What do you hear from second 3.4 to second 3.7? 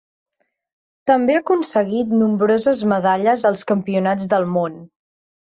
als